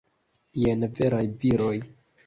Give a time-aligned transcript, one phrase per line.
[0.61, 1.75] Jen veraj viroj!